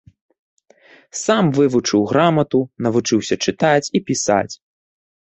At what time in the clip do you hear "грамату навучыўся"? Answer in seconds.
2.11-3.35